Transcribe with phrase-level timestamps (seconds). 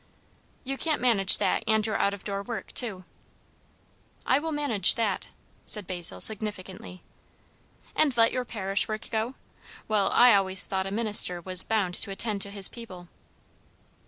[0.63, 3.05] "You can't manage that and your out door work too."
[4.25, 5.29] "I will manage that"
[5.67, 7.03] said Basil significantly.
[7.95, 9.35] "And let your parish work go?
[9.87, 13.09] Well, I always thought a minister was bound to attend to his people."